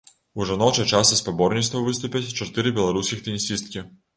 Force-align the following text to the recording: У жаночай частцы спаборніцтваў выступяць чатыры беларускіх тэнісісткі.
У 0.39 0.45
жаночай 0.51 0.87
частцы 0.99 1.17
спаборніцтваў 1.19 1.85
выступяць 1.91 2.25
чатыры 2.39 2.75
беларускіх 2.81 3.25
тэнісісткі. 3.29 3.89